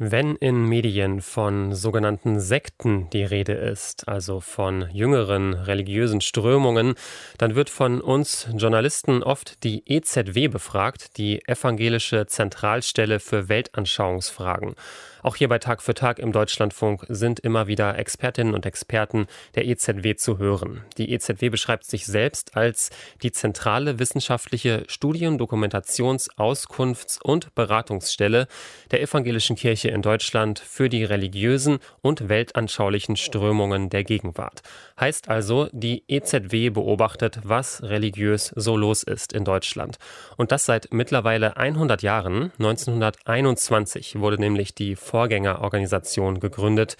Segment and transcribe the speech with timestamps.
[0.00, 6.94] Wenn in Medien von sogenannten Sekten die Rede ist, also von jüngeren religiösen Strömungen,
[7.36, 14.76] dann wird von uns Journalisten oft die EZW befragt, die Evangelische Zentralstelle für Weltanschauungsfragen.
[15.22, 19.26] Auch hier bei Tag für Tag im Deutschlandfunk sind immer wieder Expertinnen und Experten
[19.56, 20.84] der EZW zu hören.
[20.96, 22.90] Die EZW beschreibt sich selbst als
[23.22, 28.46] die zentrale wissenschaftliche Studien-, Dokumentations-, Auskunfts- und Beratungsstelle
[28.90, 34.62] der evangelischen Kirche in Deutschland für die religiösen und weltanschaulichen Strömungen der Gegenwart.
[34.98, 39.98] Heißt also, die EZW beobachtet, was religiös so los ist in Deutschland.
[40.36, 42.52] Und das seit mittlerweile 100 Jahren.
[42.58, 46.96] 1921 wurde nämlich die Vorgängerorganisation gegründet,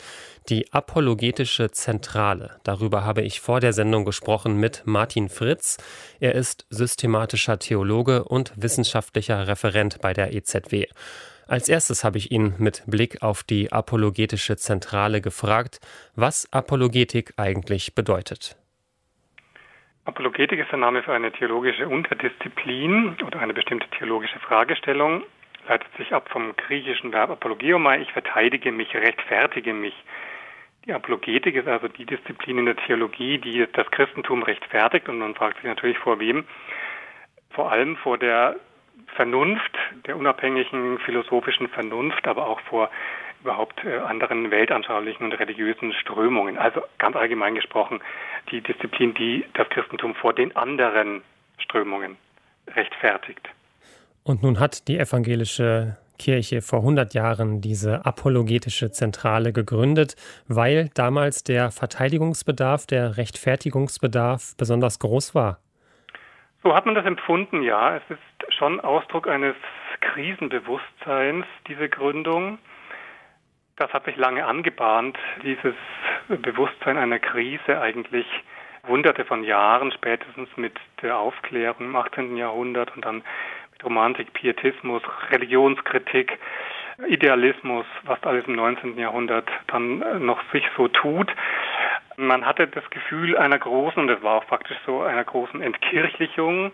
[0.49, 2.53] die Apologetische Zentrale.
[2.65, 5.77] Darüber habe ich vor der Sendung gesprochen mit Martin Fritz.
[6.21, 10.87] Er ist systematischer Theologe und wissenschaftlicher Referent bei der EZW.
[11.49, 15.81] Als erstes habe ich ihn mit Blick auf die Apologetische Zentrale gefragt,
[16.15, 18.55] was Apologetik eigentlich bedeutet.
[20.05, 25.23] Apologetik ist der Name für eine theologische Unterdisziplin oder eine bestimmte theologische Fragestellung,
[25.67, 29.95] leitet sich ab vom griechischen Verb apologiomai, ich verteidige mich, rechtfertige mich.
[30.85, 35.35] Die Apologetik ist also die Disziplin in der Theologie, die das Christentum rechtfertigt und man
[35.35, 36.45] fragt sich natürlich vor wem.
[37.51, 38.57] Vor allem vor der
[39.15, 42.91] Vernunft, der unabhängigen philosophischen Vernunft, aber auch vor
[43.41, 46.59] überhaupt äh, anderen weltanschaulichen und religiösen Strömungen.
[46.59, 48.01] Also ganz allgemein gesprochen
[48.51, 51.23] die Disziplin, die das Christentum vor den anderen
[51.59, 52.17] Strömungen
[52.75, 53.49] rechtfertigt.
[54.25, 60.17] Und nun hat die evangelische Kirche vor 100 Jahren diese apologetische Zentrale gegründet,
[60.49, 65.61] weil damals der Verteidigungsbedarf, der Rechtfertigungsbedarf besonders groß war.
[66.69, 67.97] So hat man das empfunden, ja.
[67.97, 69.55] Es ist schon Ausdruck eines
[70.03, 72.59] Krisenbewusstseins, diese Gründung.
[73.77, 75.75] Das hat sich lange angebahnt, dieses
[76.29, 78.27] Bewusstsein einer Krise eigentlich
[78.87, 82.37] hunderte von Jahren, spätestens mit der Aufklärung im 18.
[82.37, 83.23] Jahrhundert und dann
[83.83, 86.39] Romantik, Pietismus, Religionskritik,
[87.07, 88.99] Idealismus, was alles im 19.
[88.99, 91.33] Jahrhundert dann noch sich so tut.
[92.21, 96.73] Man hatte das Gefühl einer großen, und das war auch faktisch so, einer großen Entkirchlichung.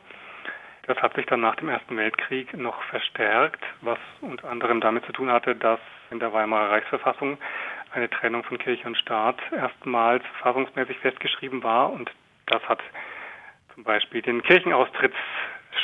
[0.87, 5.13] Das hat sich dann nach dem Ersten Weltkrieg noch verstärkt, was unter anderem damit zu
[5.13, 7.37] tun hatte, dass in der Weimarer Reichsverfassung
[7.93, 12.11] eine Trennung von Kirche und Staat erstmals verfassungsmäßig festgeschrieben war und
[12.47, 12.81] das hat
[13.75, 15.17] zum Beispiel den Kirchenaustritts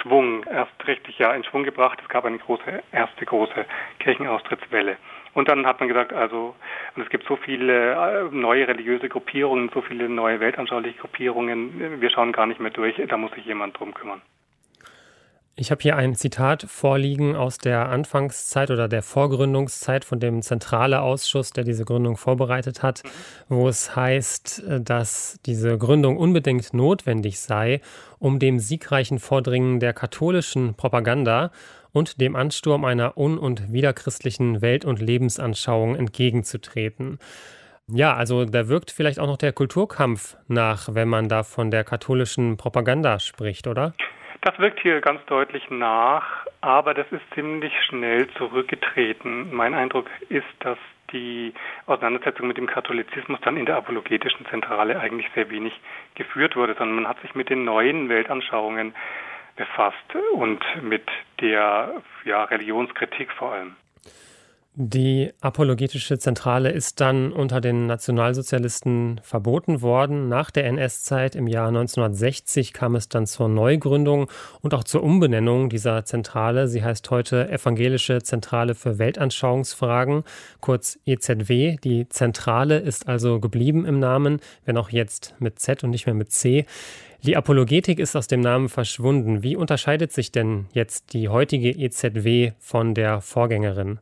[0.01, 1.99] Schwung erst richtig ja in Schwung gebracht.
[2.03, 3.67] Es gab eine große, erste große
[3.99, 4.97] Kirchenaustrittswelle.
[5.35, 6.55] Und dann hat man gesagt, also,
[6.97, 12.11] und es gibt so viele äh, neue religiöse Gruppierungen, so viele neue weltanschauliche Gruppierungen, wir
[12.11, 14.23] schauen gar nicht mehr durch, da muss sich jemand drum kümmern.
[15.57, 21.03] Ich habe hier ein Zitat vorliegen aus der Anfangszeit oder der Vorgründungszeit von dem Zentrale
[21.03, 23.03] Ausschuss, der diese Gründung vorbereitet hat,
[23.51, 27.83] wo es heißt, dass diese Gründung unbedingt notwendig sei,
[28.19, 31.51] um dem siegreichen Vordringen der katholischen Propaganda
[31.93, 37.19] und dem Ansturm einer un- und widerchristlichen Welt- und Lebensanschauung entgegenzutreten.
[37.89, 41.83] Ja, also da wirkt vielleicht auch noch der Kulturkampf nach, wenn man da von der
[41.83, 43.95] katholischen Propaganda spricht, oder?
[44.43, 49.55] Das wirkt hier ganz deutlich nach, aber das ist ziemlich schnell zurückgetreten.
[49.55, 50.79] Mein Eindruck ist, dass
[51.13, 51.53] die
[51.87, 55.73] Auseinandersetzung mit dem Katholizismus dann in der apologetischen Zentrale eigentlich sehr wenig
[56.15, 58.95] geführt wurde, sondern man hat sich mit den neuen Weltanschauungen
[59.61, 59.97] befasst
[60.33, 61.07] und mit
[61.43, 63.77] der ja, Religionskritik vor allem.
[64.77, 70.29] Die apologetische Zentrale ist dann unter den Nationalsozialisten verboten worden.
[70.29, 74.31] Nach der NS-Zeit im Jahr 1960 kam es dann zur Neugründung
[74.61, 76.69] und auch zur Umbenennung dieser Zentrale.
[76.69, 80.23] Sie heißt heute Evangelische Zentrale für Weltanschauungsfragen,
[80.61, 81.77] kurz EZW.
[81.83, 86.15] Die Zentrale ist also geblieben im Namen, wenn auch jetzt mit Z und nicht mehr
[86.15, 86.65] mit C.
[87.25, 89.43] Die Apologetik ist aus dem Namen verschwunden.
[89.43, 93.99] Wie unterscheidet sich denn jetzt die heutige EZW von der Vorgängerin?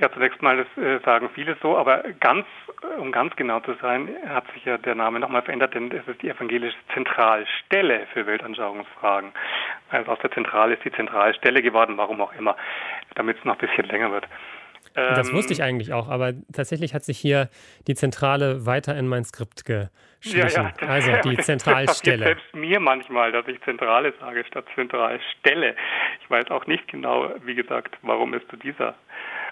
[0.00, 2.46] Ja, zunächst mal, das äh, sagen viele so, aber ganz,
[2.98, 6.22] um ganz genau zu sein, hat sich ja der Name nochmal verändert, denn es ist
[6.22, 9.32] die evangelische Zentralstelle für Weltanschauungsfragen.
[9.90, 12.56] Also aus der Zentrale ist die Zentralstelle geworden, warum auch immer,
[13.14, 14.26] damit es noch ein bisschen länger wird.
[14.94, 17.50] Das ähm, wusste ich eigentlich auch, aber tatsächlich hat sich hier
[17.86, 20.50] die Zentrale weiter in mein Skript geschlichen.
[20.62, 22.18] Ja, ja, also die Zentralstelle.
[22.18, 25.76] Das selbst mir manchmal, dass ich Zentrale sage statt Zentralstelle.
[26.22, 28.94] Ich weiß auch nicht genau, wie gesagt, warum es zu dieser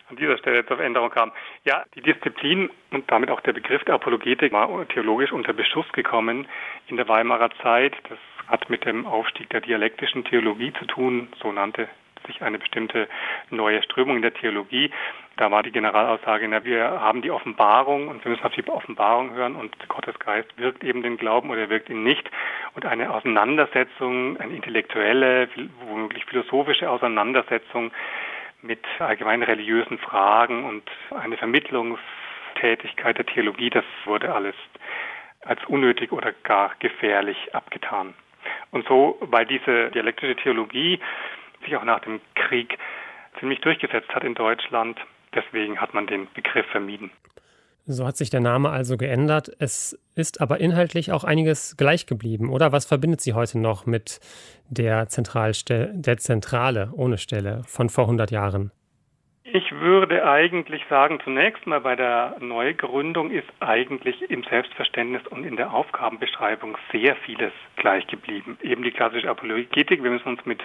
[0.08, 1.32] an dieser Stelle zur Veränderung kam.
[1.64, 6.46] Ja, die Disziplin und damit auch der Begriff der Apologetik war theologisch unter Beschuss gekommen
[6.86, 7.94] in der Weimarer Zeit.
[8.08, 11.88] Das hat mit dem Aufstieg der dialektischen Theologie zu tun, so nannte
[12.26, 13.08] sich eine bestimmte
[13.50, 14.90] neue Strömung in der Theologie.
[15.36, 19.32] Da war die Generalaussage, na, wir haben die Offenbarung und wir müssen auf die Offenbarung
[19.34, 22.28] hören und Gottes Geist wirkt eben den Glauben oder wirkt ihn nicht.
[22.74, 25.48] Und eine Auseinandersetzung, eine intellektuelle,
[25.86, 27.92] womöglich philosophische Auseinandersetzung
[28.62, 34.54] mit allgemein religiösen Fragen und eine Vermittlungstätigkeit der Theologie, das wurde alles
[35.44, 38.14] als unnötig oder gar gefährlich abgetan.
[38.70, 41.00] Und so, weil diese dialektische Theologie
[41.64, 42.78] sich auch nach dem Krieg
[43.38, 45.00] ziemlich durchgesetzt hat in Deutschland,
[45.34, 47.10] deswegen hat man den Begriff vermieden.
[47.90, 49.50] So hat sich der Name also geändert.
[49.58, 52.70] Es ist aber inhaltlich auch einiges gleich geblieben, oder?
[52.70, 54.20] Was verbindet Sie heute noch mit
[54.68, 58.72] der, Zentralstelle, der Zentrale ohne Stelle von vor 100 Jahren?
[59.42, 65.56] Ich würde eigentlich sagen, zunächst mal bei der Neugründung ist eigentlich im Selbstverständnis und in
[65.56, 68.58] der Aufgabenbeschreibung sehr vieles gleich geblieben.
[68.60, 70.02] Eben die klassische Apologetik.
[70.02, 70.60] Wir müssen uns mit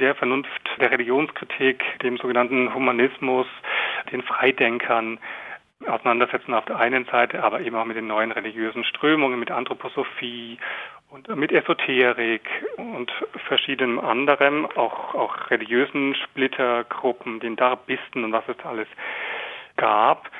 [0.00, 0.50] der Vernunft
[0.80, 3.46] der Religionskritik, dem sogenannten Humanismus,
[4.10, 5.20] den Freidenkern,
[5.86, 10.58] auseinandersetzen auf der einen Seite, aber eben auch mit den neuen religiösen Strömungen, mit Anthroposophie
[11.10, 12.42] und mit Esoterik
[12.76, 13.10] und
[13.46, 18.88] verschiedenem anderem, auch, auch religiösen Splittergruppen, den Darbisten und was es alles
[19.76, 20.30] gab.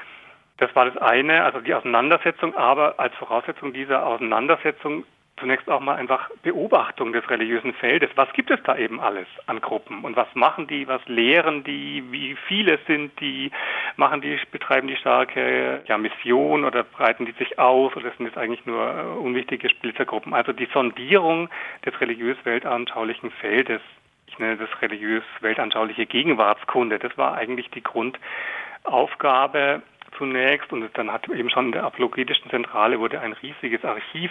[0.58, 5.04] Das war das eine, also die Auseinandersetzung, aber als Voraussetzung dieser Auseinandersetzung
[5.40, 8.10] zunächst auch mal einfach Beobachtung des religiösen Feldes.
[8.14, 10.04] Was gibt es da eben alles an Gruppen?
[10.04, 13.50] Und was machen die, was lehren die, wie viele sind die,
[13.96, 17.94] machen die, betreiben die starke ja, Mission oder breiten die sich aus?
[17.96, 20.34] Oder sind es eigentlich nur äh, unwichtige Splittergruppen?
[20.34, 21.48] Also die Sondierung
[21.84, 23.80] des religiös-weltanschaulichen Feldes,
[24.26, 29.82] ich nenne das religiös-weltanschauliche Gegenwartskunde, das war eigentlich die Grundaufgabe
[30.16, 30.72] zunächst.
[30.72, 34.30] Und dann hat eben schon in der apologetischen Zentrale wurde ein riesiges Archiv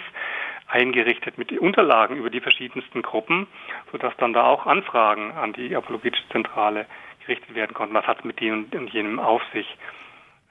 [0.68, 3.46] eingerichtet mit Unterlagen über die verschiedensten Gruppen,
[3.90, 6.86] sodass dann da auch Anfragen an die apologetische Zentrale
[7.20, 7.94] gerichtet werden konnten.
[7.94, 9.66] Was hat es mit dem und jenem auf sich?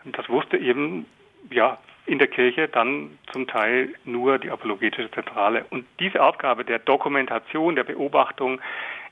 [0.05, 1.05] Das wusste eben,
[1.51, 5.65] ja, in der Kirche dann zum Teil nur die apologetische Zentrale.
[5.69, 8.61] Und diese Aufgabe der Dokumentation, der Beobachtung,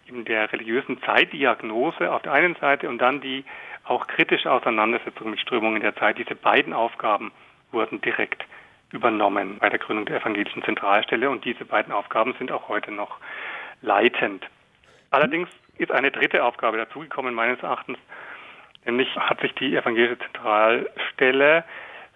[0.08, 3.44] eben der religiösen Zeitdiagnose auf der einen Seite und dann die
[3.84, 7.32] auch kritische Auseinandersetzung mit Strömungen der Zeit, diese beiden Aufgaben
[7.72, 8.46] wurden direkt
[8.92, 13.18] übernommen bei der Gründung der evangelischen Zentralstelle und diese beiden Aufgaben sind auch heute noch
[13.82, 14.46] leitend.
[15.12, 17.98] Allerdings ist eine dritte Aufgabe dazugekommen meines Erachtens,
[18.86, 21.64] nämlich hat sich die evangelische Zentralstelle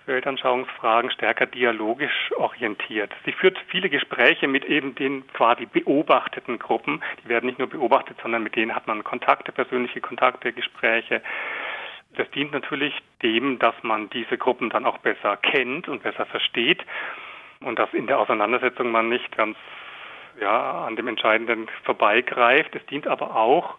[0.05, 3.11] für Weltanschauungsfragen stärker dialogisch orientiert.
[3.25, 7.03] Sie führt viele Gespräche mit eben den quasi beobachteten Gruppen.
[7.23, 11.21] Die werden nicht nur beobachtet, sondern mit denen hat man Kontakte, persönliche Kontakte, Gespräche.
[12.19, 12.93] Das dient natürlich
[13.23, 16.85] dem, dass man diese Gruppen dann auch besser kennt und besser versteht
[17.61, 19.55] und dass in der Auseinandersetzung man nicht ganz
[20.41, 22.75] ja, an dem Entscheidenden vorbeigreift.
[22.75, 23.75] Es dient aber auch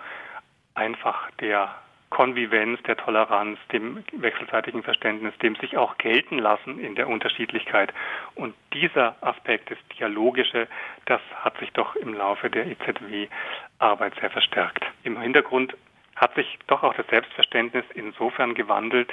[0.75, 1.75] einfach der
[2.08, 7.92] Konvivenz, der Toleranz, dem wechselseitigen Verständnis, dem sich auch gelten lassen in der Unterschiedlichkeit.
[8.37, 10.66] Und dieser Aspekt, das Dialogische,
[11.04, 14.87] das hat sich doch im Laufe der EZW-Arbeit sehr verstärkt.
[15.04, 15.76] Im Hintergrund
[16.20, 19.11] hat sich doch auch das Selbstverständnis insofern gewandelt,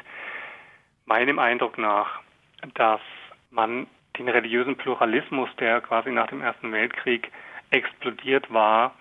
[1.05, 2.19] meinem Eindruck nach,
[2.73, 2.99] dass
[3.49, 3.87] man
[4.17, 7.31] den religiösen Pluralismus, der quasi nach dem Ersten Weltkrieg
[7.71, 8.93] explodiert war,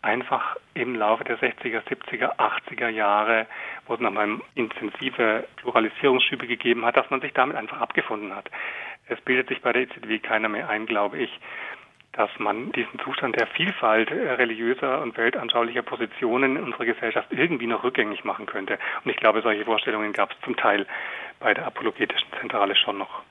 [0.00, 3.46] einfach im Laufe der 60er, 70er, 80er Jahre,
[3.86, 8.50] wo es nochmal intensive Pluralisierungsschübe gegeben hat, dass man sich damit einfach abgefunden hat.
[9.06, 11.30] Es bildet sich bei der EZW keiner mehr ein, glaube ich
[12.12, 17.66] dass man diesen Zustand der Vielfalt äh, religiöser und weltanschaulicher Positionen in unserer Gesellschaft irgendwie
[17.66, 18.78] noch rückgängig machen könnte.
[19.04, 20.86] Und ich glaube, solche Vorstellungen gab es zum Teil
[21.40, 23.22] bei der apologetischen Zentrale schon noch.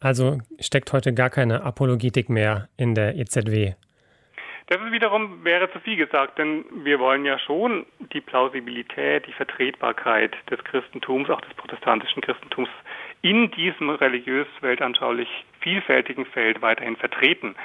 [0.00, 3.74] Also steckt heute gar keine Apologetik mehr in der EZW.
[4.70, 9.32] Das ist wiederum wäre zu viel gesagt, denn wir wollen ja schon die Plausibilität, die
[9.32, 12.68] Vertretbarkeit des Christentums, auch des protestantischen Christentums
[13.20, 17.56] in diesem religiös weltanschaulich vielfältigen Feld weiterhin vertreten.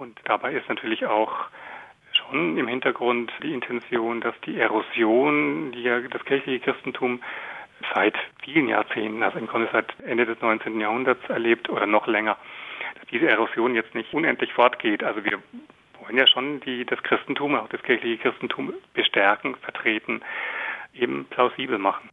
[0.00, 1.30] Und dabei ist natürlich auch
[2.12, 7.20] schon im Hintergrund die Intention, dass die Erosion, die ja das kirchliche Christentum
[7.94, 10.80] seit vielen Jahrzehnten, also im Grunde seit Ende des 19.
[10.80, 12.38] Jahrhunderts erlebt oder noch länger,
[12.98, 15.04] dass diese Erosion jetzt nicht unendlich fortgeht.
[15.04, 15.38] Also wir
[16.00, 20.22] wollen ja schon die, das Christentum, auch das kirchliche Christentum bestärken, vertreten,
[20.94, 22.08] eben plausibel machen.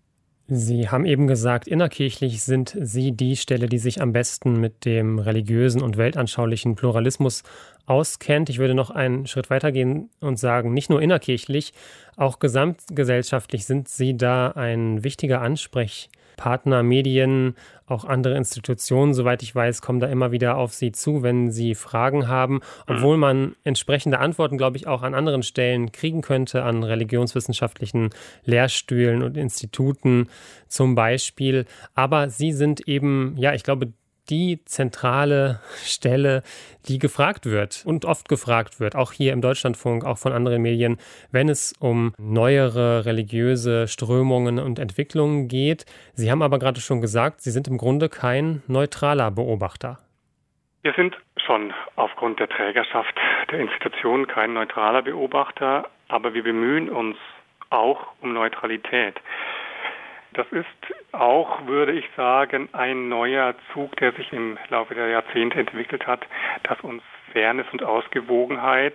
[0.49, 5.19] Sie haben eben gesagt, innerkirchlich sind Sie die Stelle, die sich am besten mit dem
[5.19, 7.43] religiösen und weltanschaulichen Pluralismus
[7.85, 8.49] auskennt.
[8.49, 11.73] Ich würde noch einen Schritt weitergehen und sagen, nicht nur innerkirchlich,
[12.15, 19.53] auch gesamtgesellschaftlich sind Sie da ein wichtiger Ansprechpartner Partner, Medien, auch andere Institutionen, soweit ich
[19.53, 24.19] weiß, kommen da immer wieder auf Sie zu, wenn Sie Fragen haben, obwohl man entsprechende
[24.19, 28.11] Antworten, glaube ich, auch an anderen Stellen kriegen könnte, an religionswissenschaftlichen
[28.45, 30.29] Lehrstühlen und Instituten
[30.67, 31.65] zum Beispiel.
[31.95, 33.91] Aber Sie sind eben, ja, ich glaube,
[34.29, 36.43] die zentrale Stelle,
[36.87, 40.97] die gefragt wird und oft gefragt wird, auch hier im Deutschlandfunk, auch von anderen Medien,
[41.31, 45.85] wenn es um neuere religiöse Strömungen und Entwicklungen geht.
[46.13, 49.99] Sie haben aber gerade schon gesagt, Sie sind im Grunde kein neutraler Beobachter.
[50.83, 53.13] Wir sind schon aufgrund der Trägerschaft
[53.51, 57.17] der Institution kein neutraler Beobachter, aber wir bemühen uns
[57.69, 59.15] auch um Neutralität.
[60.37, 65.59] Das ist auch, würde ich sagen, ein neuer Zug, der sich im Laufe der Jahrzehnte
[65.59, 66.27] entwickelt hat,
[66.61, 67.01] dass uns
[67.33, 68.93] Fairness und Ausgewogenheit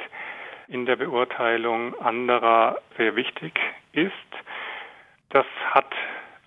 [0.68, 3.58] in der Beurteilung anderer sehr wichtig
[3.90, 4.12] ist.
[5.30, 5.92] Das hat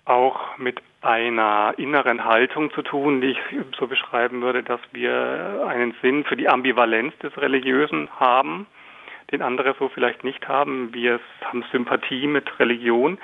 [0.06, 3.38] auch mit einer inneren Haltung zu tun, die ich
[3.78, 8.66] so beschreiben würde, dass wir einen Sinn für die Ambivalenz des Religiösen haben,
[9.30, 10.94] den andere so vielleicht nicht haben.
[10.94, 13.18] Wir haben Sympathie mit Religion,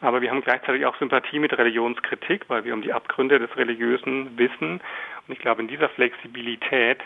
[0.00, 4.36] aber wir haben gleichzeitig auch Sympathie mit Religionskritik, weil wir um die Abgründe des Religiösen
[4.38, 4.80] wissen.
[5.26, 7.00] Und ich glaube, in dieser Flexibilität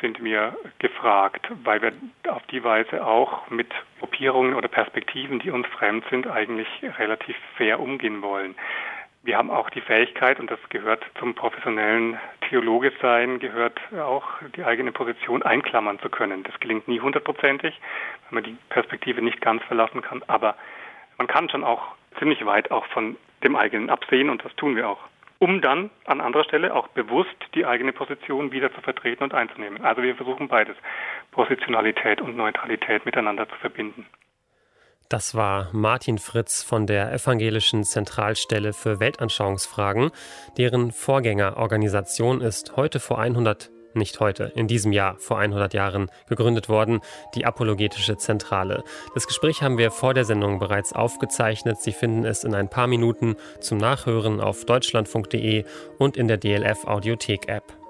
[0.00, 1.92] sind wir gefragt, weil wir
[2.28, 7.78] auf die Weise auch mit Gruppierungen oder Perspektiven, die uns fremd sind, eigentlich relativ fair
[7.78, 8.54] umgehen wollen.
[9.24, 14.26] Wir haben auch die Fähigkeit, und das gehört zum professionellen Theologe sein, gehört auch
[14.56, 16.42] die eigene Position einklammern zu können.
[16.42, 17.80] Das gelingt nie hundertprozentig,
[18.28, 20.56] wenn man die Perspektive nicht ganz verlassen kann, aber
[21.18, 24.88] man kann schon auch ziemlich weit auch von dem eigenen absehen und das tun wir
[24.88, 25.00] auch.
[25.38, 29.82] Um dann an anderer Stelle auch bewusst die eigene Position wieder zu vertreten und einzunehmen.
[29.84, 30.76] Also wir versuchen beides,
[31.32, 34.06] Positionalität und Neutralität miteinander zu verbinden.
[35.08, 40.10] Das war Martin Fritz von der Evangelischen Zentralstelle für Weltanschauungsfragen,
[40.56, 46.68] deren Vorgängerorganisation ist heute vor 100 nicht heute, in diesem Jahr, vor 100 Jahren gegründet
[46.68, 47.00] worden,
[47.34, 48.84] die Apologetische Zentrale.
[49.14, 51.80] Das Gespräch haben wir vor der Sendung bereits aufgezeichnet.
[51.80, 55.64] Sie finden es in ein paar Minuten zum Nachhören auf deutschlandfunk.de
[55.98, 57.81] und in der DLF Audiothek App.